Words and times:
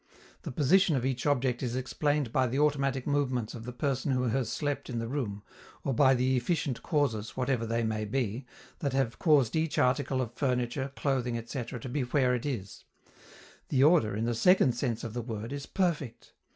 The 0.41 0.51
position 0.51 0.95
of 0.95 1.05
each 1.05 1.27
object 1.27 1.61
is 1.61 1.75
explained 1.75 2.31
by 2.31 2.47
the 2.47 2.57
automatic 2.57 3.05
movements 3.05 3.53
of 3.53 3.65
the 3.65 3.71
person 3.71 4.13
who 4.13 4.23
has 4.29 4.49
slept 4.51 4.89
in 4.89 4.97
the 4.97 5.07
room, 5.07 5.43
or 5.83 5.93
by 5.93 6.15
the 6.15 6.35
efficient 6.35 6.81
causes, 6.81 7.37
whatever 7.37 7.67
they 7.67 7.83
may 7.83 8.05
be, 8.05 8.47
that 8.79 8.93
have 8.93 9.19
caused 9.19 9.55
each 9.55 9.77
article 9.77 10.19
of 10.19 10.33
furniture, 10.33 10.91
clothing, 10.95 11.37
etc., 11.37 11.79
to 11.79 11.87
be 11.87 12.01
where 12.01 12.33
it 12.33 12.47
is: 12.47 12.83
the 13.69 13.83
order, 13.83 14.15
in 14.15 14.25
the 14.25 14.33
second 14.33 14.71
sense 14.73 15.03
of 15.03 15.13
the 15.13 15.21
word, 15.21 15.53
is 15.53 15.67
perfect. 15.67 16.33